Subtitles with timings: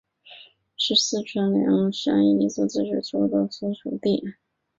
[0.77, 4.21] 是四川省凉山彝族自治州首府所在地。